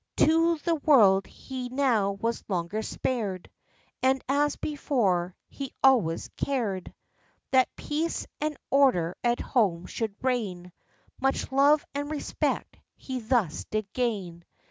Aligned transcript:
To 0.17 0.57
the 0.57 0.73
world 0.73 1.27
he 1.27 1.69
now 1.69 2.13
was 2.13 2.43
longer 2.47 2.81
spared; 2.81 3.51
And, 4.01 4.23
as 4.27 4.55
before, 4.55 5.35
he 5.47 5.73
always 5.83 6.31
cared 6.37 6.91
That 7.51 7.75
peace 7.75 8.25
and 8.39 8.57
order 8.71 9.15
at 9.23 9.39
home 9.39 9.85
should 9.85 10.15
reign; 10.23 10.71
Much 11.21 11.51
love 11.51 11.85
and 11.93 12.09
respect 12.09 12.77
he 12.95 13.19
thus 13.19 13.65
did 13.65 13.93
gain. 13.93 14.43